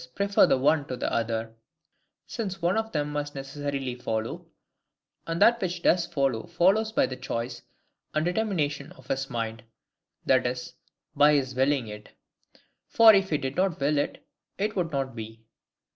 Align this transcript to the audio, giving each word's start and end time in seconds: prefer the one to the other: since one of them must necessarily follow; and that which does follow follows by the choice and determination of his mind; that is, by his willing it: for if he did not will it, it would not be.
prefer 0.15 0.47
the 0.47 0.57
one 0.57 0.83
to 0.87 0.97
the 0.97 1.13
other: 1.13 1.53
since 2.25 2.59
one 2.59 2.75
of 2.75 2.91
them 2.91 3.11
must 3.11 3.35
necessarily 3.35 3.93
follow; 3.93 4.47
and 5.27 5.39
that 5.39 5.61
which 5.61 5.83
does 5.83 6.07
follow 6.07 6.47
follows 6.47 6.91
by 6.91 7.05
the 7.05 7.15
choice 7.15 7.61
and 8.15 8.25
determination 8.25 8.91
of 8.93 9.05
his 9.05 9.29
mind; 9.29 9.61
that 10.25 10.43
is, 10.47 10.73
by 11.15 11.33
his 11.33 11.53
willing 11.53 11.85
it: 11.85 12.09
for 12.87 13.13
if 13.13 13.29
he 13.29 13.37
did 13.37 13.55
not 13.55 13.79
will 13.79 13.99
it, 13.99 14.25
it 14.57 14.75
would 14.75 14.91
not 14.91 15.15
be. 15.15 15.43